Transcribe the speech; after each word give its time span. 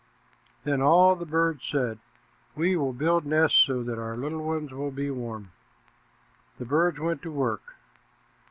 Then 0.63 0.81
all 0.81 1.15
the 1.15 1.27
birds 1.27 1.63
said, 1.63 1.99
"We 2.55 2.75
will 2.75 2.91
build 2.91 3.23
nests 3.23 3.59
so 3.59 3.83
that 3.83 3.99
our 3.99 4.17
little 4.17 4.43
ones 4.43 4.73
will 4.73 4.89
be 4.89 5.11
warm." 5.11 5.51
The 6.57 6.65
birds 6.65 6.97
went 6.99 7.21
to 7.21 7.31
work. 7.31 7.75